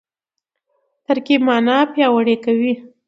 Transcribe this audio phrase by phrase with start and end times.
[1.05, 2.73] ترکیب مانا پیاوړې کوي.